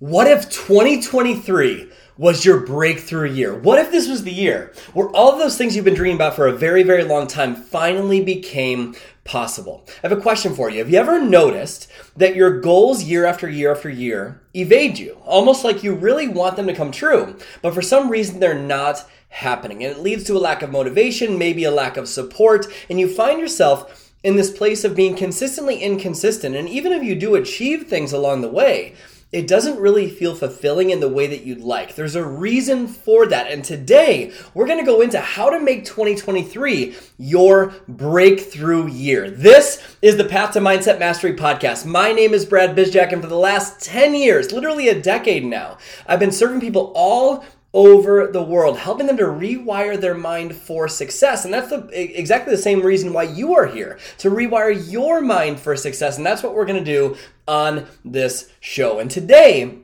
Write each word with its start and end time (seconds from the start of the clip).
What 0.00 0.28
if 0.28 0.48
2023 0.48 1.90
was 2.16 2.42
your 2.42 2.60
breakthrough 2.60 3.30
year? 3.30 3.54
What 3.54 3.78
if 3.78 3.90
this 3.90 4.08
was 4.08 4.24
the 4.24 4.32
year 4.32 4.72
where 4.94 5.10
all 5.10 5.30
of 5.30 5.38
those 5.38 5.58
things 5.58 5.76
you've 5.76 5.84
been 5.84 5.92
dreaming 5.92 6.16
about 6.16 6.36
for 6.36 6.46
a 6.46 6.56
very, 6.56 6.82
very 6.82 7.04
long 7.04 7.26
time 7.26 7.54
finally 7.54 8.24
became 8.24 8.96
possible? 9.24 9.84
I 10.02 10.08
have 10.08 10.16
a 10.16 10.22
question 10.22 10.54
for 10.54 10.70
you. 10.70 10.78
Have 10.78 10.88
you 10.88 10.98
ever 10.98 11.20
noticed 11.20 11.92
that 12.16 12.34
your 12.34 12.60
goals 12.60 13.04
year 13.04 13.26
after 13.26 13.46
year 13.46 13.70
after 13.70 13.90
year 13.90 14.40
evade 14.54 14.98
you? 14.98 15.18
Almost 15.26 15.64
like 15.64 15.84
you 15.84 15.94
really 15.94 16.28
want 16.28 16.56
them 16.56 16.66
to 16.68 16.74
come 16.74 16.92
true, 16.92 17.36
but 17.60 17.74
for 17.74 17.82
some 17.82 18.08
reason 18.08 18.40
they're 18.40 18.58
not 18.58 19.04
happening. 19.28 19.84
And 19.84 19.94
it 19.94 20.02
leads 20.02 20.24
to 20.24 20.34
a 20.34 20.38
lack 20.38 20.62
of 20.62 20.70
motivation, 20.70 21.36
maybe 21.36 21.64
a 21.64 21.70
lack 21.70 21.98
of 21.98 22.08
support, 22.08 22.64
and 22.88 22.98
you 22.98 23.06
find 23.06 23.38
yourself 23.38 24.14
in 24.24 24.36
this 24.36 24.50
place 24.50 24.82
of 24.82 24.96
being 24.96 25.14
consistently 25.14 25.76
inconsistent. 25.76 26.56
And 26.56 26.70
even 26.70 26.92
if 26.92 27.02
you 27.02 27.14
do 27.14 27.34
achieve 27.34 27.86
things 27.86 28.14
along 28.14 28.40
the 28.40 28.48
way, 28.48 28.94
it 29.32 29.46
doesn't 29.46 29.78
really 29.78 30.10
feel 30.10 30.34
fulfilling 30.34 30.90
in 30.90 30.98
the 30.98 31.08
way 31.08 31.28
that 31.28 31.44
you'd 31.44 31.60
like. 31.60 31.94
There's 31.94 32.16
a 32.16 32.24
reason 32.24 32.88
for 32.88 33.26
that. 33.26 33.48
And 33.50 33.64
today, 33.64 34.32
we're 34.54 34.66
going 34.66 34.80
to 34.80 34.84
go 34.84 35.00
into 35.00 35.20
how 35.20 35.50
to 35.50 35.60
make 35.60 35.84
2023 35.84 36.96
your 37.16 37.72
breakthrough 37.86 38.88
year. 38.88 39.30
This 39.30 39.96
is 40.02 40.16
the 40.16 40.24
Path 40.24 40.54
to 40.54 40.60
Mindset 40.60 40.98
Mastery 40.98 41.34
podcast. 41.34 41.86
My 41.86 42.12
name 42.12 42.34
is 42.34 42.44
Brad 42.44 42.74
Bizjack, 42.76 43.12
and 43.12 43.22
for 43.22 43.28
the 43.28 43.36
last 43.36 43.80
10 43.84 44.14
years, 44.14 44.50
literally 44.50 44.88
a 44.88 45.00
decade 45.00 45.44
now, 45.44 45.78
I've 46.08 46.20
been 46.20 46.32
serving 46.32 46.60
people 46.60 46.92
all 46.96 47.44
over 47.72 48.26
the 48.26 48.42
world, 48.42 48.78
helping 48.78 49.06
them 49.06 49.16
to 49.16 49.22
rewire 49.22 50.00
their 50.00 50.14
mind 50.14 50.56
for 50.56 50.88
success. 50.88 51.44
And 51.44 51.54
that's 51.54 51.68
the, 51.68 51.88
exactly 52.18 52.52
the 52.52 52.60
same 52.60 52.82
reason 52.82 53.12
why 53.12 53.22
you 53.24 53.54
are 53.54 53.66
here 53.66 53.98
to 54.18 54.30
rewire 54.30 54.90
your 54.90 55.20
mind 55.20 55.60
for 55.60 55.76
success. 55.76 56.16
And 56.16 56.26
that's 56.26 56.42
what 56.42 56.54
we're 56.54 56.66
going 56.66 56.84
to 56.84 56.92
do 56.92 57.16
on 57.50 57.88
this 58.04 58.48
show. 58.60 59.00
And 59.00 59.10
today, 59.10 59.80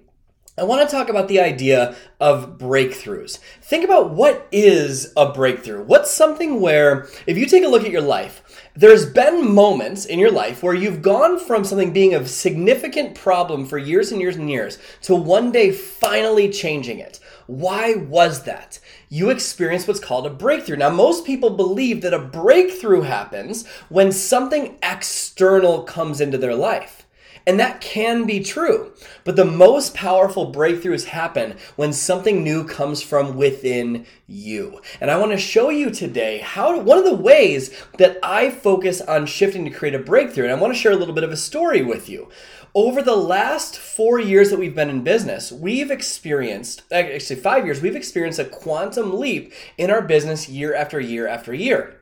I 0.56 0.62
want 0.62 0.88
to 0.88 0.96
talk 0.96 1.10
about 1.10 1.28
the 1.28 1.40
idea 1.40 1.96
of 2.18 2.56
breakthroughs. 2.56 3.38
Think 3.60 3.84
about 3.84 4.12
what 4.12 4.48
is 4.50 5.12
a 5.14 5.30
breakthrough. 5.32 5.82
What's 5.82 6.10
something 6.10 6.62
where, 6.62 7.08
if 7.26 7.36
you 7.36 7.44
take 7.44 7.64
a 7.64 7.68
look 7.68 7.84
at 7.84 7.90
your 7.90 8.00
life, 8.00 8.68
there's 8.74 9.04
been 9.04 9.52
moments 9.52 10.06
in 10.06 10.18
your 10.18 10.30
life 10.30 10.62
where 10.62 10.74
you've 10.74 11.02
gone 11.02 11.38
from 11.38 11.64
something 11.64 11.92
being 11.92 12.14
a 12.14 12.26
significant 12.26 13.16
problem 13.16 13.66
for 13.66 13.76
years 13.76 14.12
and 14.12 14.20
years 14.20 14.36
and 14.36 14.48
years 14.48 14.78
to 15.02 15.14
one 15.16 15.50
day 15.50 15.72
finally 15.72 16.48
changing 16.48 17.00
it. 17.00 17.18
Why 17.48 17.94
was 17.96 18.44
that? 18.44 18.78
You 19.08 19.30
experience 19.30 19.86
what's 19.86 20.00
called 20.00 20.26
a 20.26 20.30
breakthrough. 20.30 20.76
Now, 20.76 20.90
most 20.90 21.26
people 21.26 21.50
believe 21.50 22.00
that 22.02 22.14
a 22.14 22.18
breakthrough 22.18 23.02
happens 23.02 23.66
when 23.88 24.12
something 24.12 24.78
external 24.82 25.82
comes 25.82 26.20
into 26.20 26.38
their 26.38 26.54
life. 26.54 27.05
And 27.46 27.60
that 27.60 27.80
can 27.80 28.26
be 28.26 28.40
true. 28.40 28.92
But 29.22 29.36
the 29.36 29.44
most 29.44 29.94
powerful 29.94 30.52
breakthroughs 30.52 31.04
happen 31.04 31.54
when 31.76 31.92
something 31.92 32.42
new 32.42 32.64
comes 32.64 33.02
from 33.02 33.36
within 33.36 34.04
you. 34.26 34.80
And 35.00 35.12
I 35.12 35.18
want 35.18 35.30
to 35.30 35.38
show 35.38 35.70
you 35.70 35.90
today 35.90 36.38
how 36.38 36.80
one 36.80 36.98
of 36.98 37.04
the 37.04 37.14
ways 37.14 37.70
that 37.98 38.18
I 38.20 38.50
focus 38.50 39.00
on 39.00 39.26
shifting 39.26 39.64
to 39.64 39.70
create 39.70 39.94
a 39.94 40.00
breakthrough. 40.00 40.44
And 40.44 40.52
I 40.52 40.60
want 40.60 40.74
to 40.74 40.78
share 40.78 40.90
a 40.90 40.96
little 40.96 41.14
bit 41.14 41.22
of 41.22 41.30
a 41.30 41.36
story 41.36 41.82
with 41.82 42.08
you. 42.08 42.28
Over 42.74 43.00
the 43.00 43.16
last 43.16 43.78
four 43.78 44.18
years 44.18 44.50
that 44.50 44.58
we've 44.58 44.74
been 44.74 44.90
in 44.90 45.02
business, 45.02 45.52
we've 45.52 45.90
experienced, 45.90 46.82
actually 46.90 47.40
five 47.40 47.64
years, 47.64 47.80
we've 47.80 47.96
experienced 47.96 48.40
a 48.40 48.44
quantum 48.44 49.18
leap 49.18 49.52
in 49.78 49.90
our 49.90 50.02
business 50.02 50.48
year 50.48 50.74
after 50.74 51.00
year 51.00 51.26
after 51.28 51.54
year. 51.54 52.00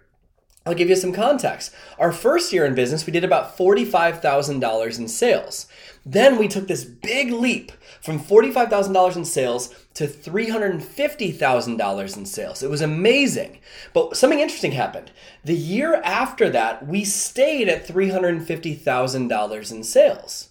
I'll 0.66 0.74
give 0.74 0.88
you 0.88 0.96
some 0.96 1.12
context. 1.12 1.74
Our 1.98 2.10
first 2.10 2.50
year 2.50 2.64
in 2.64 2.74
business, 2.74 3.04
we 3.04 3.12
did 3.12 3.22
about 3.22 3.58
$45,000 3.58 4.98
in 4.98 5.08
sales. 5.08 5.66
Then 6.06 6.38
we 6.38 6.48
took 6.48 6.68
this 6.68 6.84
big 6.84 7.32
leap 7.32 7.70
from 8.00 8.18
$45,000 8.18 9.16
in 9.16 9.26
sales 9.26 9.74
to 9.94 10.06
$350,000 10.06 12.16
in 12.16 12.26
sales. 12.26 12.62
It 12.62 12.70
was 12.70 12.80
amazing. 12.80 13.58
But 13.92 14.16
something 14.16 14.40
interesting 14.40 14.72
happened. 14.72 15.10
The 15.44 15.54
year 15.54 16.00
after 16.02 16.48
that, 16.50 16.86
we 16.86 17.04
stayed 17.04 17.68
at 17.68 17.86
$350,000 17.86 19.72
in 19.72 19.84
sales. 19.84 20.48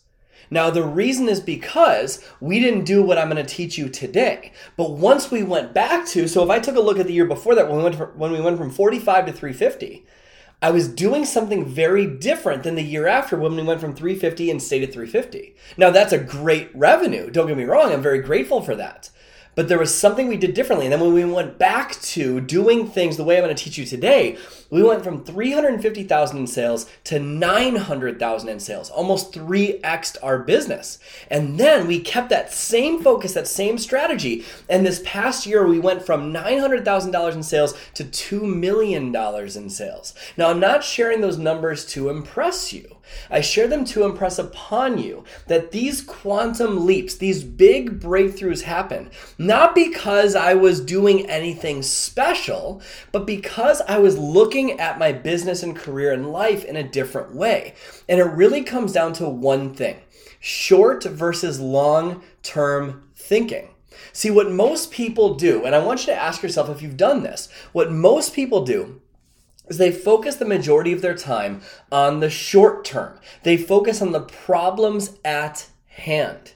Now, 0.54 0.70
the 0.70 0.84
reason 0.84 1.28
is 1.28 1.40
because 1.40 2.24
we 2.40 2.60
didn't 2.60 2.84
do 2.84 3.02
what 3.02 3.18
I'm 3.18 3.28
going 3.28 3.44
to 3.44 3.56
teach 3.56 3.76
you 3.76 3.90
today. 3.90 4.52
But 4.78 4.92
once 4.92 5.32
we 5.32 5.42
went 5.42 5.74
back 5.74 6.06
to, 6.10 6.28
so 6.28 6.44
if 6.44 6.50
I 6.52 6.60
took 6.60 6.76
a 6.76 6.80
look 6.80 7.00
at 7.00 7.08
the 7.08 7.14
year 7.14 7.26
before 7.26 7.56
that, 7.56 7.68
when 7.68 7.78
we 7.78 7.84
went 7.84 7.96
from, 7.96 8.10
when 8.10 8.32
we 8.32 8.40
went 8.40 8.60
from 8.60 8.70
45 8.70 9.26
to 9.26 9.32
350, 9.32 10.06
I 10.62 10.70
was 10.70 10.88
doing 10.88 11.26
something 11.26 11.66
very 11.66 12.06
different 12.06 12.62
than 12.62 12.76
the 12.76 12.84
year 12.84 13.08
after 13.08 13.36
when 13.36 13.56
we 13.56 13.64
went 13.64 13.82
from 13.82 13.96
350 13.96 14.52
and 14.52 14.62
stayed 14.62 14.84
at 14.84 14.94
350. 14.94 15.56
Now, 15.76 15.90
that's 15.90 16.14
a 16.14 16.20
great 16.20 16.70
revenue. 16.76 17.32
Don't 17.32 17.48
get 17.48 17.58
me 17.58 17.64
wrong. 17.64 17.92
I'm 17.92 18.04
very 18.04 18.20
grateful 18.20 18.62
for 18.62 18.76
that 18.76 19.10
but 19.56 19.68
there 19.68 19.80
was 19.80 19.94
something 19.94 20.28
we 20.28 20.38
did 20.38 20.54
differently. 20.54 20.86
And 20.86 20.94
then 20.94 21.00
when 21.00 21.14
we 21.14 21.26
went 21.26 21.58
back 21.58 21.94
to 22.02 22.42
doing 22.42 22.88
things 22.88 23.18
the 23.18 23.24
way 23.24 23.38
I'm 23.38 23.44
going 23.44 23.56
to 23.56 23.64
teach 23.64 23.78
you 23.78 23.86
today, 23.86 24.38
we 24.70 24.82
went 24.82 25.04
from 25.04 25.24
350,000 25.24 26.38
in 26.38 26.48
sales 26.48 26.90
to 27.06 27.20
900,000 27.20 28.50
in 28.50 28.60
sales, 28.60 28.90
almost 28.90 29.34
3x'd 29.34 30.18
our 30.24 30.40
business. 30.40 30.98
And 31.30 31.60
then 31.60 31.88
we 31.88 32.00
kept 32.00 32.30
that 32.30 32.52
same 32.52 33.02
focus, 33.04 33.34
that 33.34 33.48
same 33.48 33.78
strategy. 33.78 34.46
And 34.70 34.86
this 34.86 35.02
past 35.06 35.46
year, 35.46 35.68
we 35.68 35.80
went 35.80 36.04
from 36.06 36.34
$900,000 36.34 37.36
in 37.36 37.44
sales 37.44 37.76
to 37.94 38.04
$2 38.04 38.42
million 38.42 39.16
in 39.16 39.70
sales. 39.70 40.16
Now, 40.38 40.50
I'm 40.50 40.60
not 40.60 40.84
sharing 40.84 41.22
those 41.22 41.38
numbers 41.38 41.86
to 41.88 42.10
impress 42.10 42.74
you. 42.74 42.98
I 43.30 43.42
share 43.42 43.68
them 43.68 43.86
to 43.86 44.04
impress 44.04 44.40
upon 44.40 44.98
you 44.98 45.24
that 45.48 45.72
these 45.72 46.02
quantum 46.02 46.86
leaps, 46.86 47.16
these 47.16 47.44
big 47.44 48.00
breakthroughs 48.00 48.64
happen 48.64 49.10
not 49.38 49.76
because 49.76 50.36
I 50.36 50.54
was 50.54 50.80
doing 50.80 51.30
anything 51.30 51.82
special, 51.82 52.82
but 53.12 53.26
because 53.26 53.82
I 53.82 53.98
was 54.00 54.18
looking 54.18 54.80
at 54.80 55.00
my 55.00 55.12
business 55.12 55.64
and 55.64 55.76
career 55.76 56.12
and 56.12 56.32
life 56.32 56.66
in 56.66 56.76
a 56.76 56.84
different 56.84 57.36
way. 57.36 57.74
And 58.08 58.20
it 58.20 58.26
really 58.26 58.64
comes 58.64 58.92
down 58.94 59.14
to 59.14 59.28
one 59.28 59.74
thing 59.74 59.98
short 60.40 61.04
versus 61.06 61.60
long 61.60 62.22
term 62.42 63.10
thinking. 63.16 63.70
See, 64.12 64.30
what 64.30 64.52
most 64.52 64.92
people 64.92 65.36
do, 65.36 65.66
and 65.66 65.74
I 65.74 65.84
want 65.84 66.02
you 66.02 66.08
to 66.08 66.20
ask 66.20 66.44
yourself 66.44 66.70
if 66.70 66.82
you've 66.82 66.98
done 66.98 67.24
this, 67.24 67.50
what 67.72 67.92
most 67.92 68.34
people 68.34 68.66
do 68.66 69.02
is 69.68 69.78
they 69.78 69.92
focus 69.92 70.36
the 70.36 70.46
majority 70.46 70.92
of 70.92 71.02
their 71.02 71.16
time 71.16 71.62
on 71.92 72.20
the 72.20 72.30
short 72.30 72.84
term. 72.86 73.20
They 73.44 73.58
focus 73.58 74.02
on 74.02 74.12
the 74.12 74.22
problems 74.22 75.18
at 75.24 75.68
hand. 75.88 76.54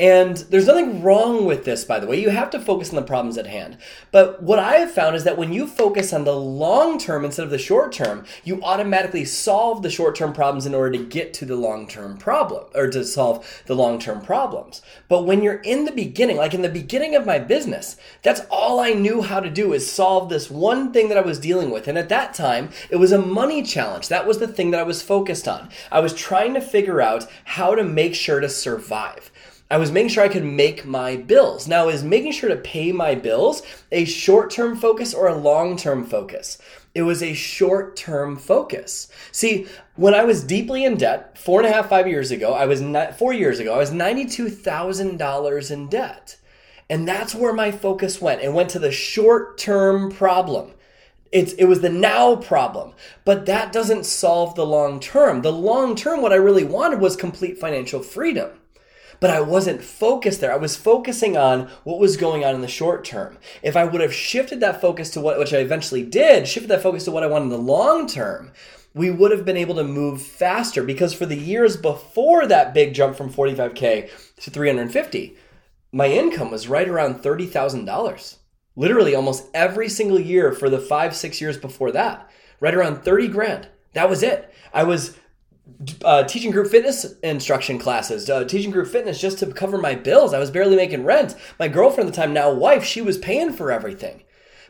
And 0.00 0.38
there's 0.38 0.66
nothing 0.66 1.02
wrong 1.02 1.44
with 1.44 1.66
this, 1.66 1.84
by 1.84 2.00
the 2.00 2.06
way. 2.06 2.18
You 2.18 2.30
have 2.30 2.48
to 2.50 2.58
focus 2.58 2.88
on 2.88 2.96
the 2.96 3.02
problems 3.02 3.36
at 3.36 3.46
hand. 3.46 3.76
But 4.10 4.42
what 4.42 4.58
I 4.58 4.76
have 4.76 4.90
found 4.90 5.14
is 5.14 5.24
that 5.24 5.36
when 5.36 5.52
you 5.52 5.66
focus 5.66 6.14
on 6.14 6.24
the 6.24 6.34
long 6.34 6.96
term 6.96 7.22
instead 7.22 7.44
of 7.44 7.50
the 7.50 7.58
short 7.58 7.92
term, 7.92 8.24
you 8.42 8.62
automatically 8.62 9.26
solve 9.26 9.82
the 9.82 9.90
short 9.90 10.16
term 10.16 10.32
problems 10.32 10.64
in 10.64 10.74
order 10.74 10.96
to 10.96 11.04
get 11.04 11.34
to 11.34 11.44
the 11.44 11.54
long 11.54 11.86
term 11.86 12.16
problem 12.16 12.64
or 12.74 12.88
to 12.88 13.04
solve 13.04 13.62
the 13.66 13.74
long 13.74 13.98
term 13.98 14.22
problems. 14.22 14.80
But 15.06 15.26
when 15.26 15.42
you're 15.42 15.60
in 15.60 15.84
the 15.84 15.92
beginning, 15.92 16.38
like 16.38 16.54
in 16.54 16.62
the 16.62 16.70
beginning 16.70 17.14
of 17.14 17.26
my 17.26 17.38
business, 17.38 17.98
that's 18.22 18.40
all 18.50 18.80
I 18.80 18.94
knew 18.94 19.20
how 19.20 19.40
to 19.40 19.50
do 19.50 19.74
is 19.74 19.92
solve 19.92 20.30
this 20.30 20.50
one 20.50 20.94
thing 20.94 21.10
that 21.10 21.18
I 21.18 21.20
was 21.20 21.38
dealing 21.38 21.68
with. 21.68 21.88
And 21.88 21.98
at 21.98 22.08
that 22.08 22.32
time, 22.32 22.70
it 22.88 22.96
was 22.96 23.12
a 23.12 23.18
money 23.18 23.62
challenge. 23.62 24.08
That 24.08 24.26
was 24.26 24.38
the 24.38 24.48
thing 24.48 24.70
that 24.70 24.80
I 24.80 24.84
was 24.84 25.02
focused 25.02 25.46
on. 25.46 25.68
I 25.92 26.00
was 26.00 26.14
trying 26.14 26.54
to 26.54 26.62
figure 26.62 27.02
out 27.02 27.26
how 27.44 27.74
to 27.74 27.84
make 27.84 28.14
sure 28.14 28.40
to 28.40 28.48
survive. 28.48 29.29
I 29.70 29.78
was 29.78 29.92
making 29.92 30.08
sure 30.08 30.24
I 30.24 30.28
could 30.28 30.44
make 30.44 30.84
my 30.84 31.16
bills. 31.16 31.68
Now, 31.68 31.88
is 31.88 32.02
making 32.02 32.32
sure 32.32 32.48
to 32.48 32.56
pay 32.56 32.90
my 32.90 33.14
bills 33.14 33.62
a 33.92 34.04
short 34.04 34.50
term 34.50 34.76
focus 34.76 35.14
or 35.14 35.28
a 35.28 35.36
long 35.36 35.76
term 35.76 36.04
focus? 36.04 36.58
It 36.92 37.02
was 37.02 37.22
a 37.22 37.34
short 37.34 37.96
term 37.96 38.36
focus. 38.36 39.08
See, 39.30 39.68
when 39.94 40.12
I 40.12 40.24
was 40.24 40.42
deeply 40.42 40.84
in 40.84 40.96
debt, 40.96 41.38
four 41.38 41.60
and 41.60 41.68
a 41.68 41.72
half, 41.72 41.88
five 41.88 42.08
years 42.08 42.32
ago, 42.32 42.52
I 42.52 42.66
was 42.66 42.82
four 43.16 43.32
years 43.32 43.60
ago, 43.60 43.72
I 43.72 43.78
was 43.78 43.92
$92,000 43.92 45.70
in 45.70 45.88
debt. 45.88 46.36
And 46.88 47.06
that's 47.06 47.36
where 47.36 47.52
my 47.52 47.70
focus 47.70 48.20
went. 48.20 48.42
It 48.42 48.52
went 48.52 48.70
to 48.70 48.80
the 48.80 48.90
short 48.90 49.56
term 49.56 50.10
problem. 50.10 50.72
It's, 51.30 51.52
it 51.52 51.66
was 51.66 51.80
the 51.80 51.88
now 51.88 52.34
problem, 52.34 52.92
but 53.24 53.46
that 53.46 53.72
doesn't 53.72 54.04
solve 54.04 54.56
the 54.56 54.66
long 54.66 54.98
term. 54.98 55.42
The 55.42 55.52
long 55.52 55.94
term, 55.94 56.22
what 56.22 56.32
I 56.32 56.36
really 56.36 56.64
wanted 56.64 56.98
was 56.98 57.14
complete 57.14 57.56
financial 57.56 58.02
freedom 58.02 58.50
but 59.20 59.30
I 59.30 59.40
wasn't 59.40 59.82
focused 59.82 60.40
there. 60.40 60.52
I 60.52 60.56
was 60.56 60.76
focusing 60.76 61.36
on 61.36 61.68
what 61.84 62.00
was 62.00 62.16
going 62.16 62.44
on 62.44 62.54
in 62.54 62.62
the 62.62 62.68
short 62.68 63.04
term. 63.04 63.38
If 63.62 63.76
I 63.76 63.84
would 63.84 64.00
have 64.00 64.14
shifted 64.14 64.60
that 64.60 64.80
focus 64.80 65.10
to 65.10 65.20
what, 65.20 65.38
which 65.38 65.52
I 65.52 65.58
eventually 65.58 66.02
did, 66.02 66.48
shifted 66.48 66.70
that 66.70 66.82
focus 66.82 67.04
to 67.04 67.10
what 67.10 67.22
I 67.22 67.26
wanted 67.26 67.44
in 67.44 67.50
the 67.50 67.58
long 67.58 68.06
term, 68.06 68.50
we 68.94 69.10
would 69.10 69.30
have 69.30 69.44
been 69.44 69.56
able 69.56 69.76
to 69.76 69.84
move 69.84 70.20
faster 70.20 70.82
because 70.82 71.14
for 71.14 71.26
the 71.26 71.36
years 71.36 71.76
before 71.76 72.46
that 72.46 72.74
big 72.74 72.94
jump 72.94 73.14
from 73.14 73.32
45K 73.32 74.10
to 74.40 74.50
350, 74.50 75.36
my 75.92 76.06
income 76.06 76.50
was 76.50 76.68
right 76.68 76.88
around 76.88 77.16
$30,000. 77.16 78.36
Literally 78.76 79.14
almost 79.14 79.48
every 79.52 79.88
single 79.88 80.18
year 80.18 80.52
for 80.52 80.70
the 80.70 80.78
five, 80.78 81.14
six 81.14 81.40
years 81.40 81.58
before 81.58 81.92
that, 81.92 82.28
right 82.58 82.74
around 82.74 83.02
30 83.02 83.28
grand. 83.28 83.68
That 83.92 84.08
was 84.08 84.22
it. 84.22 84.52
I 84.72 84.84
was 84.84 85.16
uh, 86.04 86.24
teaching 86.24 86.50
group 86.50 86.68
fitness 86.68 87.14
instruction 87.22 87.78
classes, 87.78 88.28
uh, 88.28 88.44
teaching 88.44 88.70
group 88.70 88.88
fitness 88.88 89.20
just 89.20 89.38
to 89.38 89.46
cover 89.52 89.78
my 89.78 89.94
bills. 89.94 90.34
I 90.34 90.38
was 90.38 90.50
barely 90.50 90.76
making 90.76 91.04
rent. 91.04 91.34
My 91.58 91.68
girlfriend 91.68 92.08
at 92.08 92.14
the 92.14 92.20
time, 92.20 92.32
now 92.32 92.52
wife, 92.52 92.84
she 92.84 93.02
was 93.02 93.18
paying 93.18 93.52
for 93.52 93.70
everything 93.70 94.22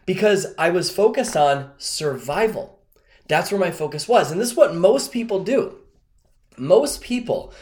because 0.06 0.54
I 0.58 0.70
was 0.70 0.90
focused 0.90 1.36
on 1.36 1.70
survival. 1.78 2.78
That's 3.28 3.52
where 3.52 3.60
my 3.60 3.70
focus 3.70 4.08
was. 4.08 4.30
And 4.32 4.40
this 4.40 4.50
is 4.50 4.56
what 4.56 4.74
most 4.74 5.12
people 5.12 5.44
do. 5.44 5.76
Most 6.56 7.00
people 7.00 7.52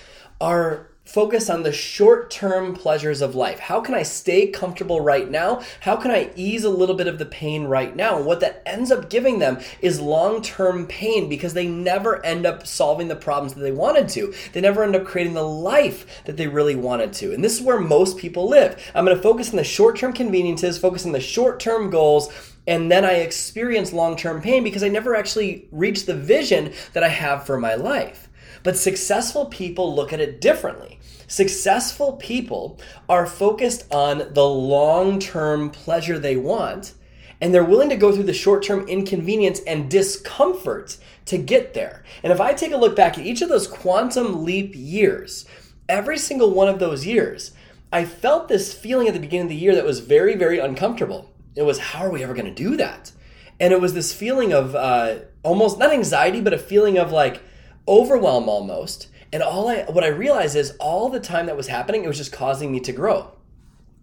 are 0.41 0.91
focused 1.09 1.49
on 1.49 1.63
the 1.63 1.73
short 1.73 2.31
term 2.31 2.75
pleasures 2.75 3.23
of 3.23 3.35
life. 3.35 3.59
How 3.59 3.81
can 3.81 3.95
I 3.95 4.03
stay 4.03 4.47
comfortable 4.47 5.01
right 5.01 5.29
now? 5.29 5.63
How 5.81 5.97
can 5.97 6.11
I 6.11 6.31
ease 6.37 6.65
a 6.65 6.71
little 6.71 6.95
bit 6.95 7.07
of 7.07 7.19
the 7.19 7.25
pain 7.25 7.65
right 7.65 7.97
now? 7.97 8.19
And 8.19 8.27
what 8.27 8.41
that 8.41 8.63
ends 8.67 8.93
up 8.93 9.09
giving 9.09 9.39
them 9.39 9.59
is 9.81 10.01
long 10.01 10.43
term 10.43 10.87
pain 10.87 11.31
because 11.31 11.55
they 11.55 11.67
never 11.67 12.25
end 12.27 12.45
up 12.45 12.67
solving 12.67 13.09
the 13.09 13.17
problems 13.17 13.55
that 13.55 13.61
they 13.61 13.73
wanted 13.73 14.11
to. 14.11 14.35
They 14.53 14.61
never 14.61 14.85
end 14.85 14.95
up 14.95 15.07
creating 15.07 15.33
the 15.33 15.43
life 15.43 16.25
that 16.27 16.37
they 16.37 16.47
really 16.47 16.77
wanted 16.77 17.15
to. 17.15 17.33
And 17.33 17.43
this 17.43 17.59
is 17.59 17.63
where 17.63 17.81
most 17.81 18.19
people 18.19 18.47
live. 18.47 18.79
I'm 18.95 19.07
going 19.07 19.17
to 19.17 19.23
focus 19.23 19.49
on 19.49 19.57
the 19.57 19.65
short 19.65 19.97
term 19.97 20.13
conveniences, 20.13 20.77
focus 20.77 21.07
on 21.07 21.13
the 21.13 21.21
short 21.21 21.59
term 21.59 21.89
goals 21.89 22.31
and 22.67 22.93
then 22.93 23.03
I 23.03 23.13
experience 23.13 23.95
long 23.95 24.15
term 24.15 24.43
pain 24.43 24.63
because 24.63 24.83
I 24.83 24.89
never 24.89 25.17
actually 25.17 25.69
reach 25.73 26.05
the 26.05 26.15
vision 26.15 26.75
that 26.93 27.03
I 27.03 27.09
have 27.09 27.47
for 27.47 27.59
my 27.59 27.77
life. 27.77 28.28
But 28.63 28.77
successful 28.77 29.47
people 29.47 29.95
look 29.95 30.13
at 30.13 30.21
it 30.21 30.41
differently. 30.41 31.01
Successful 31.27 32.15
people 32.15 32.81
are 33.09 33.27
focused 33.27 33.85
on 33.93 34.33
the 34.33 34.47
long 34.47 35.19
term 35.21 35.71
pleasure 35.71 36.19
they 36.19 36.37
want, 36.37 36.95
and 37.41 37.53
they're 37.53 37.65
willing 37.65 37.91
to 37.91 37.97
go 37.97 38.13
through 38.13 38.25
the 38.25 38.33
short 38.33 38.63
term 38.63 38.89
inconvenience 38.89 39.61
and 39.67 39.91
discomfort 39.91 40.97
to 41.27 41.39
get 41.39 41.75
there. 41.75 42.03
And 42.23 42.33
if 42.33 42.41
I 42.41 42.55
take 42.55 42.73
a 42.73 42.77
look 42.77 42.97
back 42.97 43.19
at 43.19 43.27
each 43.27 43.43
of 43.43 43.49
those 43.49 43.67
quantum 43.67 44.45
leap 44.45 44.73
years, 44.75 45.45
every 45.89 46.19
single 46.19 46.51
one 46.51 46.69
of 46.69 46.79
those 46.79 47.07
years, 47.07 47.53
I 47.93 48.05
felt 48.05 48.49
this 48.49 48.75
feeling 48.75 49.09
at 49.09 49.15
the 49.15 49.21
beginning 49.21 49.47
of 49.47 49.51
the 49.51 49.57
year 49.57 49.75
that 49.75 49.85
was 49.85 50.01
very, 50.01 50.37
very 50.37 50.59
uncomfortable. 50.59 51.31
It 51.55 51.63
was, 51.63 51.79
how 51.79 52.05
are 52.05 52.11
we 52.11 52.23
ever 52.23 52.35
going 52.35 52.47
to 52.47 52.55
do 52.55 52.77
that? 52.77 53.13
And 53.61 53.73
it 53.73 53.81
was 53.81 53.95
this 53.95 54.13
feeling 54.13 54.53
of 54.53 54.75
uh, 54.75 55.17
almost 55.43 55.79
not 55.79 55.93
anxiety, 55.93 56.41
but 56.41 56.53
a 56.53 56.59
feeling 56.59 56.99
of 56.99 57.13
like 57.13 57.43
overwhelm 57.89 58.49
almost. 58.49 59.09
And 59.33 59.43
all 59.43 59.69
I, 59.69 59.83
what 59.85 60.05
I 60.05 60.09
realized 60.09 60.57
is 60.57 60.77
all 60.79 61.09
the 61.09 61.21
time 61.21 61.47
that 61.47 61.57
was 61.57 61.67
happening, 61.67 62.05
it 62.05 62.09
was 62.09 62.17
just 62.17 62.33
causing 62.33 62.71
me 62.73 62.81
to 62.81 62.93
grow. 62.93 63.33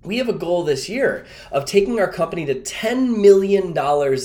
We 0.03 0.17
have 0.17 0.29
a 0.29 0.33
goal 0.33 0.63
this 0.63 0.87
year 0.87 1.25
of 1.51 1.65
taking 1.65 1.99
our 1.99 2.11
company 2.11 2.45
to 2.45 2.55
$10 2.55 3.19
million 3.19 3.75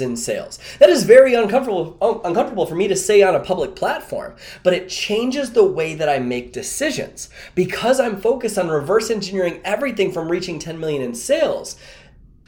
in 0.02 0.16
sales. 0.16 0.58
That 0.78 0.90
is 0.90 1.04
very 1.04 1.32
uncomfortable, 1.32 1.96
uncomfortable 2.22 2.66
for 2.66 2.74
me 2.74 2.86
to 2.88 2.96
say 2.96 3.22
on 3.22 3.34
a 3.34 3.40
public 3.40 3.76
platform, 3.76 4.36
but 4.62 4.74
it 4.74 4.90
changes 4.90 5.52
the 5.52 5.64
way 5.64 5.94
that 5.94 6.08
I 6.08 6.18
make 6.18 6.52
decisions. 6.52 7.30
Because 7.54 7.98
I'm 7.98 8.20
focused 8.20 8.58
on 8.58 8.68
reverse 8.68 9.10
engineering 9.10 9.60
everything 9.64 10.12
from 10.12 10.30
reaching 10.30 10.58
10 10.58 10.78
million 10.78 11.00
in 11.00 11.14
sales, 11.14 11.76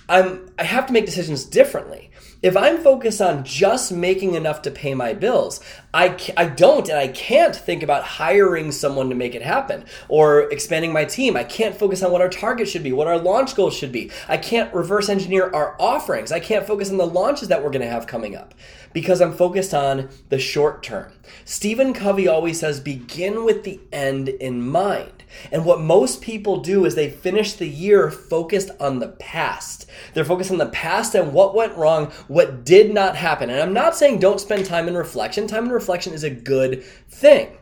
I'm 0.09 0.51
I 0.59 0.65
have 0.65 0.87
to 0.87 0.93
make 0.93 1.07
decisions 1.07 1.45
differently. 1.45 2.11
If 2.43 2.57
I'm 2.57 2.83
focused 2.83 3.23
on 3.23 3.45
just 3.45 3.93
making 3.93 4.35
enough 4.35 4.63
to 4.63 4.71
pay 4.71 4.95
my 4.95 5.15
bills, 5.15 5.61
I, 5.95 6.17
I 6.39 6.47
don't 6.47 6.89
and 6.89 6.99
I 6.99 7.09
can't 7.09 7.55
think 7.55 7.83
about 7.83 8.03
hiring 8.03 8.73
someone 8.73 9.11
to 9.11 9.15
make 9.15 9.35
it 9.35 9.43
happen 9.43 9.85
or 10.09 10.51
expanding 10.51 10.91
my 10.91 11.05
team. 11.05 11.37
I 11.37 11.45
can't 11.45 11.77
focus 11.77 12.03
on 12.03 12.11
what 12.11 12.23
our 12.23 12.31
target 12.31 12.69
should 12.69 12.83
be, 12.83 12.93
what 12.93 13.09
our 13.09 13.19
launch 13.19 13.55
goals 13.55 13.77
should 13.77 13.93
be. 13.93 14.11
I 14.27 14.39
can't 14.39 14.73
reverse 14.73 15.11
engineer 15.11 15.51
our 15.53 15.77
offerings. 15.79 16.33
I 16.33 16.41
can't 16.41 16.67
focus 16.67 16.91
on 16.91 16.97
the 16.97 17.07
launches 17.07 17.49
that 17.49 17.63
we're 17.63 17.71
going 17.71 17.83
to 17.83 17.91
have 17.91 18.07
coming 18.07 18.35
up 18.35 18.55
because 18.95 19.21
I'm 19.21 19.35
focused 19.35 19.75
on 19.75 20.09
the 20.31 20.39
short 20.39 20.83
term. 20.83 21.13
Stephen 21.45 21.93
Covey 21.93 22.27
always 22.27 22.61
says 22.61 22.81
begin 22.81 23.45
with 23.45 23.65
the 23.65 23.81
end 23.93 24.31
in 24.31 24.67
mind. 24.67 25.23
And 25.51 25.65
what 25.65 25.81
most 25.81 26.21
people 26.21 26.59
do 26.59 26.85
is 26.85 26.95
they 26.95 27.11
finish 27.11 27.55
the 27.55 27.69
year 27.69 28.11
focused 28.11 28.71
on 28.81 28.99
the 28.99 29.09
past. 29.09 29.89
They're 30.15 30.25
focused 30.25 30.51
on 30.51 30.59
the 30.59 30.67
past 30.67 31.15
and 31.15 31.33
what 31.33 31.55
went 31.55 31.77
wrong, 31.77 32.13
what 32.29 32.65
did 32.65 32.93
not 32.93 33.17
happen. 33.17 33.51
And 33.51 33.61
I'm 33.61 33.73
not 33.73 33.97
saying 33.97 34.19
don't 34.19 34.41
spend 34.41 34.67
time 34.67 34.89
in 34.89 34.95
reflection. 34.95 35.47
Time 35.47 35.67
in 35.67 35.73
is 35.89 36.25
a 36.25 36.31
good 36.31 36.85
thing. 37.09 37.57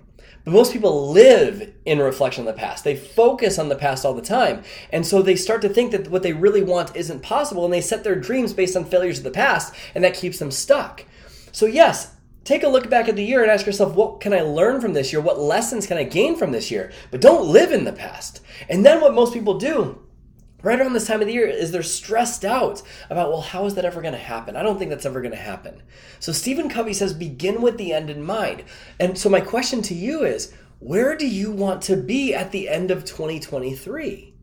But 0.45 0.55
most 0.55 0.73
people 0.73 1.11
live 1.11 1.73
in 1.85 1.99
reflection 1.99 2.47
of 2.47 2.55
the 2.55 2.59
past. 2.59 2.85
They 2.85 2.97
focus 2.97 3.59
on 3.59 3.69
the 3.69 3.77
past 3.77 4.05
all 4.05 4.15
the 4.15 4.23
time. 4.23 4.63
And 4.91 5.07
so 5.07 5.21
they 5.21 5.37
start 5.37 5.61
to 5.63 5.69
think 5.69 5.93
that 5.93 6.09
what 6.09 6.23
they 6.23 6.33
really 6.33 6.63
want 6.63 6.97
isn't 6.97 7.23
possible 7.23 7.65
and 7.65 7.75
they 7.75 7.81
set 7.81 8.05
their 8.05 8.15
dreams 8.15 8.55
based 8.55 8.77
on 8.77 8.85
failures 8.85 9.19
of 9.19 9.25
the 9.25 9.31
past 9.31 9.75
and 9.95 10.03
that 10.03 10.15
keeps 10.15 10.39
them 10.39 10.51
stuck. 10.51 11.05
So, 11.53 11.67
yes, 11.67 12.15
take 12.45 12.63
a 12.63 12.69
look 12.69 12.89
back 12.89 13.09
at 13.09 13.17
the 13.17 13.25
year 13.25 13.43
and 13.43 13.51
ask 13.51 13.67
yourself, 13.67 13.95
what 13.95 14.21
can 14.21 14.33
I 14.33 14.41
learn 14.41 14.81
from 14.81 14.95
this 14.95 15.13
year? 15.13 15.21
What 15.21 15.39
lessons 15.39 15.87
can 15.87 15.99
I 15.99 16.05
gain 16.05 16.37
from 16.37 16.53
this 16.53 16.71
year? 16.71 16.91
But 17.11 17.21
don't 17.21 17.49
live 17.49 17.73
in 17.73 17.85
the 17.85 17.93
past. 17.93 18.41
And 18.69 18.85
then 18.85 19.01
what 19.01 19.15
most 19.15 19.35
people 19.35 19.59
do 19.59 20.01
right 20.63 20.81
around 20.81 20.93
this 20.93 21.07
time 21.07 21.21
of 21.21 21.27
the 21.27 21.33
year 21.33 21.47
is 21.47 21.71
they're 21.71 21.83
stressed 21.83 22.45
out 22.45 22.83
about, 23.09 23.31
well, 23.31 23.41
how 23.41 23.67
is 23.67 23.75
that 23.75 23.85
ever 23.85 24.03
going 24.03 24.15
to 24.15 24.19
happen? 24.19 24.57
I 24.57 24.63
don't 24.63 24.79
think 24.79 24.91
that's 24.91 25.07
ever 25.07 25.21
going 25.21 25.33
to 25.33 25.37
happen. 25.37 25.83
So 26.19 26.33
Stephen 26.33 26.69
Covey 26.69 26.95
says, 26.95 27.15
begin 27.15 27.63
with 27.63 27.79
the 27.79 27.93
end 27.93 28.11
in 28.11 28.23
mind. 28.23 28.65
And 28.99 29.19
so 29.19 29.29
my 29.29 29.41
question 29.41 29.83
to 29.83 29.95
you 29.95 30.25
is, 30.25 30.53
where 30.79 31.17
do 31.17 31.27
you 31.27 31.51
want 31.51 31.83
to 31.83 31.97
be 31.97 32.35
at 32.35 32.53
the 32.53 32.69
end 32.69 32.91
of 32.91 33.05
2023? 33.05 34.35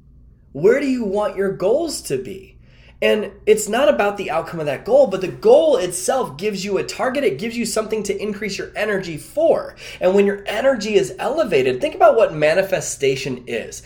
Where 0.52 0.80
do 0.80 0.88
you 0.88 1.04
want 1.04 1.36
your 1.36 1.52
goals 1.52 2.02
to 2.04 2.18
be? 2.18 2.58
And 3.02 3.32
it's 3.46 3.70
not 3.70 3.90
about 3.90 4.18
the 4.18 4.32
outcome 4.32 4.60
of 4.60 4.66
that 4.66 4.84
goal, 4.84 5.06
but 5.08 5.22
the 5.22 5.28
goal 5.28 5.78
itself 5.78 6.36
gives 6.38 6.66
you 6.66 6.80
a 6.80 6.84
target. 6.84 7.24
It 7.24 7.38
gives 7.38 7.56
you 7.56 7.64
something 7.66 8.02
to 8.04 8.22
increase 8.22 8.58
your 8.58 8.72
energy 8.76 9.18
for. 9.18 9.76
And 10.02 10.16
when 10.16 10.26
your 10.26 10.44
energy 10.48 10.96
is 10.96 11.14
elevated, 11.20 11.80
think 11.80 11.94
about 11.94 12.16
what 12.16 12.34
manifestation 12.34 13.44
is. 13.46 13.84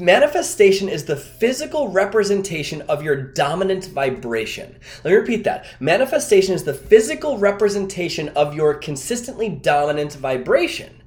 Manifestation 0.00 0.88
is 0.88 1.04
the 1.04 1.16
physical 1.16 1.88
representation 1.88 2.80
of 2.82 3.02
your 3.02 3.16
dominant 3.16 3.86
vibration. 3.86 4.76
Let 5.04 5.10
me 5.10 5.16
repeat 5.16 5.44
that. 5.44 5.66
Manifestation 5.78 6.54
is 6.54 6.64
the 6.64 6.72
physical 6.72 7.36
representation 7.36 8.30
of 8.30 8.54
your 8.54 8.74
consistently 8.74 9.50
dominant 9.50 10.14
vibration. 10.14 11.02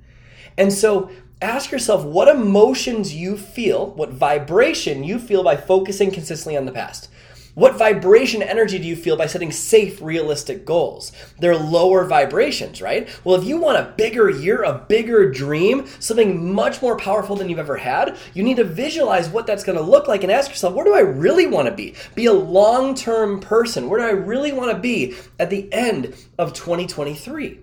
And 0.60 0.72
so 0.72 1.10
ask 1.42 1.72
yourself 1.72 2.06
what 2.06 2.28
emotions 2.28 3.16
you 3.16 3.36
feel, 3.36 3.88
what 3.92 4.12
vibration 4.12 5.04
you 5.04 5.18
feel 5.18 5.44
by 5.44 5.58
focusing 5.58 6.12
consistently 6.12 6.56
on 6.56 6.66
the 6.66 6.72
past. 6.72 7.10
What 7.56 7.78
vibration 7.78 8.42
energy 8.42 8.80
do 8.80 8.88
you 8.88 8.96
feel 8.96 9.16
by 9.16 9.28
setting 9.28 9.52
safe, 9.52 10.02
realistic 10.02 10.66
goals? 10.66 11.12
They're 11.38 11.56
lower 11.56 12.04
vibrations, 12.04 12.82
right? 12.82 13.08
Well, 13.24 13.36
if 13.36 13.46
you 13.46 13.58
want 13.58 13.78
a 13.78 13.94
bigger 13.96 14.28
year, 14.28 14.64
a 14.64 14.84
bigger 14.90 15.30
dream, 15.30 15.86
something 16.00 16.52
much 16.52 16.82
more 16.82 16.98
powerful 16.98 17.36
than 17.36 17.50
you've 17.50 17.60
ever 17.60 17.78
had, 17.78 18.18
you 18.34 18.42
need 18.42 18.58
to 18.58 18.64
visualize 18.64 19.30
what 19.30 19.46
that's 19.46 19.64
going 19.64 19.78
to 19.78 19.84
look 19.84 20.08
like 20.08 20.24
and 20.24 20.32
ask 20.32 20.50
yourself, 20.50 20.74
where 20.74 20.84
do 20.84 20.96
I 20.96 21.02
really 21.02 21.46
want 21.46 21.68
to 21.68 21.76
be? 21.76 21.94
Be 22.16 22.26
a 22.26 22.34
long 22.34 22.96
term 22.96 23.40
person. 23.40 23.88
Where 23.88 24.00
do 24.00 24.06
I 24.08 24.20
really 24.20 24.52
want 24.52 24.72
to 24.72 24.80
be 24.80 25.16
at 25.40 25.52
the 25.52 25.72
end 25.72 26.16
of 26.40 26.54
2023? 26.54 27.60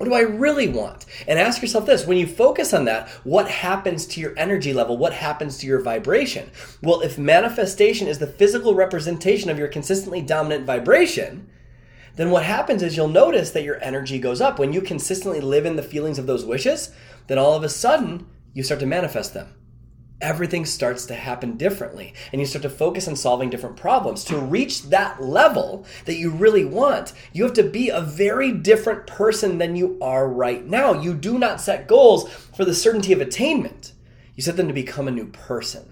What 0.00 0.08
do 0.08 0.14
I 0.14 0.20
really 0.20 0.66
want? 0.66 1.04
And 1.28 1.38
ask 1.38 1.60
yourself 1.60 1.84
this 1.84 2.06
when 2.06 2.16
you 2.16 2.26
focus 2.26 2.72
on 2.72 2.86
that, 2.86 3.10
what 3.22 3.50
happens 3.50 4.06
to 4.06 4.20
your 4.22 4.32
energy 4.34 4.72
level? 4.72 4.96
What 4.96 5.12
happens 5.12 5.58
to 5.58 5.66
your 5.66 5.82
vibration? 5.82 6.50
Well, 6.82 7.02
if 7.02 7.18
manifestation 7.18 8.08
is 8.08 8.18
the 8.18 8.26
physical 8.26 8.74
representation 8.74 9.50
of 9.50 9.58
your 9.58 9.68
consistently 9.68 10.22
dominant 10.22 10.64
vibration, 10.64 11.50
then 12.16 12.30
what 12.30 12.44
happens 12.44 12.82
is 12.82 12.96
you'll 12.96 13.08
notice 13.08 13.50
that 13.50 13.62
your 13.62 13.78
energy 13.84 14.18
goes 14.18 14.40
up. 14.40 14.58
When 14.58 14.72
you 14.72 14.80
consistently 14.80 15.42
live 15.42 15.66
in 15.66 15.76
the 15.76 15.82
feelings 15.82 16.18
of 16.18 16.26
those 16.26 16.46
wishes, 16.46 16.94
then 17.26 17.36
all 17.36 17.52
of 17.52 17.62
a 17.62 17.68
sudden 17.68 18.26
you 18.54 18.62
start 18.62 18.80
to 18.80 18.86
manifest 18.86 19.34
them 19.34 19.52
everything 20.20 20.64
starts 20.64 21.06
to 21.06 21.14
happen 21.14 21.56
differently 21.56 22.14
and 22.32 22.40
you 22.40 22.46
start 22.46 22.62
to 22.62 22.70
focus 22.70 23.08
on 23.08 23.16
solving 23.16 23.50
different 23.50 23.76
problems. 23.76 24.24
To 24.24 24.38
reach 24.38 24.84
that 24.90 25.22
level 25.22 25.86
that 26.04 26.16
you 26.16 26.30
really 26.30 26.64
want, 26.64 27.12
you 27.32 27.44
have 27.44 27.54
to 27.54 27.62
be 27.62 27.88
a 27.88 28.00
very 28.00 28.52
different 28.52 29.06
person 29.06 29.58
than 29.58 29.76
you 29.76 29.98
are 30.00 30.28
right 30.28 30.64
now. 30.66 30.92
You 30.92 31.14
do 31.14 31.38
not 31.38 31.60
set 31.60 31.88
goals 31.88 32.28
for 32.30 32.64
the 32.64 32.74
certainty 32.74 33.12
of 33.12 33.20
attainment, 33.20 33.92
you 34.36 34.42
set 34.42 34.56
them 34.56 34.68
to 34.68 34.74
become 34.74 35.08
a 35.08 35.12
new 35.12 35.26
person. 35.26 35.90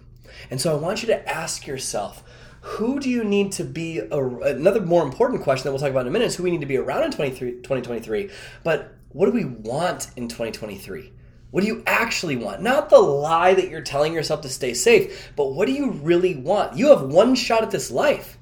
And 0.51 0.61
so 0.61 0.73
I 0.73 0.79
want 0.79 1.03
you 1.03 1.09
to 1.09 1.29
ask 1.29 1.67
yourself, 1.67 2.23
who 2.61 2.99
do 3.01 3.09
you 3.09 3.25
need 3.25 3.53
to 3.53 3.65
be? 3.65 3.99
A, 3.99 4.19
another 4.19 4.81
more 4.81 5.03
important 5.03 5.43
question 5.43 5.65
that 5.65 5.71
we'll 5.71 5.81
talk 5.81 5.91
about 5.91 6.03
in 6.03 6.09
a 6.09 6.11
minute 6.11 6.27
is 6.27 6.37
who 6.37 6.43
we 6.43 6.51
need 6.51 6.61
to 6.61 6.67
be 6.67 6.77
around 6.77 7.05
in 7.05 7.11
2023. 7.13 8.31
But 8.65 8.95
what 9.11 9.27
do 9.27 9.33
we 9.33 9.45
want 9.45 10.11
in 10.17 10.29
2023? 10.29 11.13
What 11.51 11.63
do 11.63 11.67
you 11.67 11.83
actually 11.87 12.37
want? 12.37 12.63
Not 12.63 12.91
the 12.91 12.99
lie 12.99 13.55
that 13.55 13.71
you're 13.71 13.81
telling 13.81 14.13
yourself 14.13 14.43
to 14.43 14.49
stay 14.49 14.75
safe, 14.75 15.33
but 15.35 15.53
what 15.55 15.67
do 15.67 15.73
you 15.73 15.93
really 15.93 16.35
want? 16.35 16.77
You 16.77 16.89
have 16.89 17.03
one 17.03 17.35
shot 17.35 17.63
at 17.63 17.71
this 17.71 17.91
life. 17.91 18.39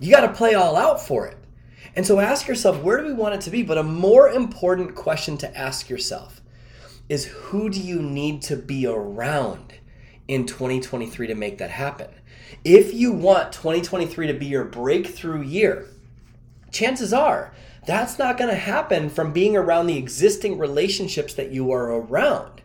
You 0.00 0.10
got 0.10 0.26
to 0.26 0.32
play 0.32 0.54
all 0.54 0.76
out 0.76 1.00
for 1.00 1.26
it. 1.26 1.36
And 1.94 2.06
so 2.06 2.20
ask 2.20 2.46
yourself, 2.46 2.82
where 2.82 3.00
do 3.00 3.06
we 3.06 3.12
want 3.12 3.34
it 3.34 3.40
to 3.42 3.50
be? 3.50 3.62
But 3.62 3.78
a 3.78 3.82
more 3.82 4.28
important 4.28 4.94
question 4.94 5.36
to 5.38 5.56
ask 5.56 5.88
yourself 5.88 6.40
is 7.08 7.26
who 7.26 7.70
do 7.70 7.80
you 7.80 8.02
need 8.02 8.42
to 8.42 8.56
be 8.56 8.86
around 8.86 9.74
in 10.26 10.44
2023 10.46 11.28
to 11.28 11.34
make 11.34 11.58
that 11.58 11.70
happen? 11.70 12.08
If 12.64 12.92
you 12.92 13.12
want 13.12 13.52
2023 13.52 14.26
to 14.26 14.34
be 14.34 14.46
your 14.46 14.64
breakthrough 14.64 15.42
year, 15.42 15.86
chances 16.70 17.12
are 17.12 17.52
That's 17.88 18.18
not 18.18 18.36
going 18.36 18.50
to 18.50 18.54
happen 18.54 19.08
from 19.08 19.32
being 19.32 19.56
around 19.56 19.86
the 19.86 19.96
existing 19.96 20.58
relationships 20.58 21.32
that 21.32 21.52
you 21.52 21.72
are 21.72 21.90
around. 21.90 22.60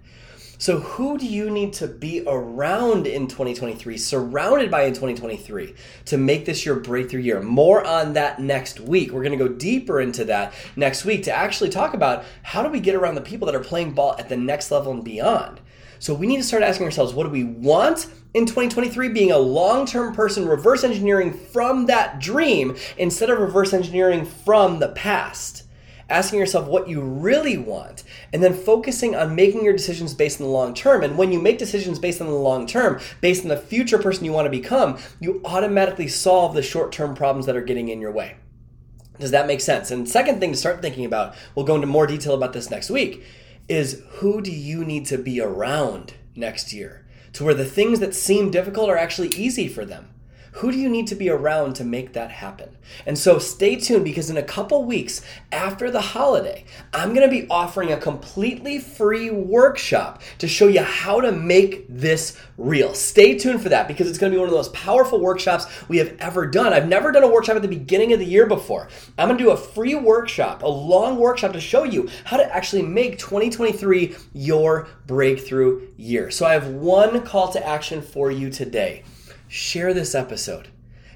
So, 0.58 0.82
who 0.82 1.18
do 1.18 1.26
you 1.26 1.50
need 1.50 1.72
to 1.74 1.88
be 1.88 2.26
around 2.28 3.08
in 3.08 3.28
2023, 3.28 3.98
surrounded 3.98 4.70
by 4.70 4.84
in 4.84 4.92
2023, 4.92 5.76
to 6.08 6.18
make 6.18 6.44
this 6.44 6.66
your 6.66 6.76
breakthrough 6.76 7.22
year? 7.22 7.42
More 7.42 7.86
on 7.86 8.12
that 8.14 8.42
next 8.42 8.82
week. 8.82 9.14
We're 9.14 9.24
going 9.24 9.38
to 9.38 9.48
go 9.48 9.54
deeper 9.54 10.02
into 10.02 10.26
that 10.26 10.54
next 10.76 11.06
week 11.06 11.24
to 11.24 11.32
actually 11.32 11.70
talk 11.70 11.94
about 11.94 12.26
how 12.42 12.62
do 12.62 12.68
we 12.68 12.82
get 12.82 12.94
around 12.94 13.16
the 13.16 13.22
people 13.22 13.46
that 13.46 13.56
are 13.56 13.64
playing 13.64 13.94
ball 13.94 14.18
at 14.20 14.28
the 14.28 14.36
next 14.36 14.72
level 14.72 14.92
and 14.92 15.06
beyond. 15.06 15.62
So, 16.04 16.14
we 16.14 16.28
need 16.28 16.36
to 16.36 16.44
start 16.44 16.64
asking 16.64 16.86
ourselves 16.86 17.14
what 17.14 17.24
do 17.24 17.30
we 17.30 17.46
want 17.46 18.08
in 18.34 18.46
2023 18.46 19.08
being 19.08 19.32
a 19.32 19.38
long 19.38 19.86
term 19.86 20.14
person, 20.14 20.46
reverse 20.46 20.84
engineering 20.84 21.32
from 21.32 21.86
that 21.86 22.20
dream 22.20 22.76
instead 22.98 23.30
of 23.30 23.40
reverse 23.40 23.72
engineering 23.72 24.26
from 24.26 24.80
the 24.80 24.90
past 24.90 25.66
asking 26.10 26.40
yourself 26.40 26.68
what 26.68 26.90
you 26.90 27.00
really 27.00 27.58
want, 27.58 28.04
and 28.34 28.44
then 28.44 28.54
focusing 28.54 29.16
on 29.16 29.34
making 29.34 29.64
your 29.64 29.72
decisions 29.72 30.14
based 30.14 30.42
on 30.42 30.46
the 30.46 30.52
long 30.52 30.74
term. 30.74 31.04
And 31.04 31.18
when 31.18 31.32
you 31.32 31.42
make 31.42 31.58
decisions 31.58 32.00
based 32.00 32.20
on 32.20 32.28
the 32.28 32.34
long 32.34 32.68
term, 32.68 33.00
based 33.22 33.44
on 33.44 33.48
the 33.48 33.56
future 33.56 33.98
person 33.98 34.26
you 34.26 34.34
want 34.34 34.46
to 34.46 34.52
become, 34.52 34.98
you 35.22 35.40
automatically 35.46 36.10
solve 36.10 36.54
the 36.54 36.62
short 36.62 36.92
term 36.92 37.16
problems 37.16 37.46
that 37.46 37.56
are 37.56 37.64
getting 37.64 37.88
in 37.88 38.02
your 38.02 38.12
way. 38.12 38.36
Does 39.20 39.32
that 39.32 39.48
make 39.48 39.62
sense? 39.62 39.90
And 39.90 40.10
second 40.10 40.42
thing 40.42 40.52
to 40.52 40.58
start 40.58 40.82
thinking 40.82 41.06
about, 41.06 41.34
we'll 41.56 41.66
go 41.66 41.76
into 41.76 41.88
more 41.88 42.06
detail 42.06 42.34
about 42.34 42.52
this 42.52 42.70
next 42.70 42.90
week, 42.90 43.24
is 43.68 44.04
who 44.10 44.42
do 44.42 44.52
you 44.52 44.84
need 44.84 45.06
to 45.08 45.18
be 45.18 45.40
around 45.42 46.14
next 46.36 46.74
year 46.74 47.06
to 47.34 47.44
where 47.44 47.54
the 47.54 47.66
things 47.66 48.00
that 48.00 48.14
seem 48.14 48.52
difficult 48.52 48.90
are 48.90 48.98
actually 48.98 49.30
easy 49.30 49.68
for 49.68 49.86
them? 49.86 50.13
Who 50.58 50.72
do 50.72 50.78
you 50.78 50.88
need 50.88 51.08
to 51.08 51.16
be 51.16 51.32
around 51.32 51.74
to 51.78 51.84
make 51.84 52.14
that 52.14 52.30
happen? 52.30 52.78
And 53.08 53.18
so 53.18 53.40
stay 53.40 53.76
tuned 53.76 54.04
because 54.04 54.30
in 54.30 54.38
a 54.38 54.44
couple 54.44 54.84
weeks 54.84 55.22
after 55.52 55.90
the 55.90 56.00
holiday, 56.00 56.66
I'm 56.94 57.16
going 57.16 57.28
to 57.28 57.42
be 57.42 57.48
offering 57.50 57.92
a 57.92 57.98
completely 57.98 58.78
free 58.78 59.32
workshop 59.32 60.22
to 60.38 60.48
show 60.48 60.68
you 60.68 60.82
how 60.82 61.22
to 61.22 61.32
make 61.32 61.86
this 61.90 62.40
real. 62.58 62.94
Stay 62.94 63.36
tuned 63.36 63.64
for 63.64 63.70
that 63.70 63.88
because 63.88 64.08
it's 64.08 64.20
going 64.20 64.32
to 64.32 64.36
be 64.36 64.40
one 64.40 64.48
of 64.48 64.52
the 64.52 64.58
most 64.58 64.74
powerful 64.74 65.20
workshops 65.20 65.66
we 65.90 65.98
have 65.98 66.16
ever 66.20 66.46
done. 66.46 66.72
I've 66.72 66.88
never 66.88 67.12
done 67.12 67.24
a 67.24 67.32
workshop 67.32 67.56
at 67.56 67.64
the 67.64 67.68
beginning 67.68 68.14
of 68.14 68.20
the 68.20 68.26
year 68.26 68.46
before. 68.46 68.90
I'm 69.18 69.30
going 69.30 69.40
to 69.40 69.44
do 69.44 69.52
a 69.52 69.58
free 69.58 69.96
workshop, 69.96 70.62
a 70.62 70.68
long 70.68 71.18
workshop 71.18 71.54
to 71.54 71.62
show 71.62 71.84
you 71.84 72.10
how 72.26 72.38
to 72.38 72.56
actually 72.56 72.84
make 72.84 73.18
2023 73.18 74.16
your 74.34 74.88
breakthrough 75.08 75.88
year. 75.98 76.30
So 76.30 76.46
I 76.46 76.54
have 76.54 76.68
one 76.68 77.24
call 77.24 77.52
to 77.54 77.68
action 77.68 78.04
for 78.04 78.30
you 78.30 78.52
today 78.52 79.04
share 79.54 79.94
this 79.94 80.16
episode. 80.16 80.68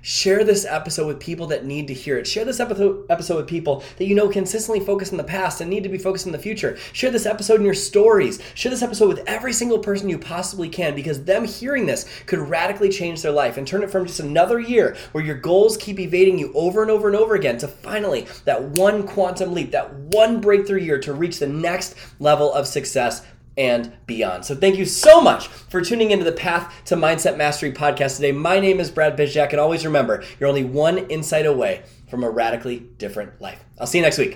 Share 0.03 0.43
this 0.43 0.63
episode 0.63 1.07
with 1.07 1.19
people 1.19 1.47
that 1.47 1.65
need 1.65 1.87
to 1.87 1.93
hear 1.95 2.19
it. 2.19 2.27
Share 2.27 2.45
this 2.45 2.59
episode 2.59 3.07
with 3.09 3.47
people 3.47 3.83
that 3.97 4.05
you 4.05 4.13
know 4.13 4.29
consistently 4.29 4.79
focus 4.79 5.09
in 5.09 5.17
the 5.17 5.23
past 5.23 5.59
and 5.59 5.71
need 5.71 5.81
to 5.81 5.89
be 5.89 5.97
focused 5.97 6.27
in 6.27 6.31
the 6.31 6.37
future. 6.37 6.77
Share 6.93 7.09
this 7.09 7.25
episode 7.25 7.59
in 7.59 7.65
your 7.65 7.73
stories. 7.73 8.39
Share 8.53 8.69
this 8.69 8.83
episode 8.83 9.07
with 9.07 9.23
every 9.25 9.53
single 9.53 9.79
person 9.79 10.07
you 10.07 10.19
possibly 10.19 10.69
can 10.69 10.93
because 10.93 11.23
them 11.23 11.45
hearing 11.45 11.87
this 11.87 12.07
could 12.27 12.37
radically 12.37 12.89
change 12.89 13.23
their 13.23 13.31
life 13.31 13.57
and 13.57 13.67
turn 13.67 13.81
it 13.81 13.89
from 13.89 14.05
just 14.05 14.19
another 14.19 14.59
year 14.59 14.95
where 15.13 15.23
your 15.23 15.35
goals 15.35 15.75
keep 15.75 15.99
evading 15.99 16.37
you 16.37 16.53
over 16.53 16.83
and 16.83 16.91
over 16.91 17.07
and 17.07 17.17
over 17.17 17.33
again 17.33 17.57
to 17.57 17.67
finally 17.67 18.27
that 18.45 18.61
one 18.61 19.01
quantum 19.01 19.51
leap, 19.51 19.71
that 19.71 19.91
one 19.93 20.39
breakthrough 20.39 20.79
year 20.79 20.99
to 20.99 21.11
reach 21.11 21.39
the 21.39 21.47
next 21.47 21.95
level 22.19 22.53
of 22.53 22.67
success 22.67 23.25
and 23.57 23.91
beyond. 24.05 24.45
So 24.45 24.55
thank 24.55 24.77
you 24.77 24.85
so 24.85 25.21
much 25.21 25.47
for 25.47 25.81
tuning 25.81 26.11
into 26.11 26.25
the 26.25 26.31
Path 26.31 26.73
to 26.85 26.95
Mindset 26.95 27.37
Mastery 27.37 27.71
podcast 27.71 28.17
today. 28.17 28.31
My 28.31 28.59
name 28.59 28.79
is 28.79 28.91
Brad 28.91 29.17
Bizjack, 29.17 29.51
and 29.51 29.59
always 29.59 29.85
remember, 29.85 30.23
you're 30.39 30.49
only 30.49 30.65
one 30.65 30.99
insight 31.09 31.45
away 31.45 31.83
from 32.09 32.23
a 32.23 32.29
radically 32.29 32.79
different 32.97 33.41
life. 33.41 33.63
I'll 33.79 33.87
see 33.87 33.97
you 33.97 34.03
next 34.03 34.17
week. 34.17 34.35